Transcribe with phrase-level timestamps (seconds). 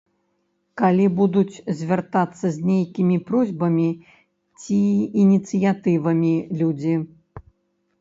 [0.81, 3.87] Калі будуць звяртацца з нейкімі просьбамі
[4.59, 4.81] ці
[5.27, 6.95] ініцыятывамі людзі.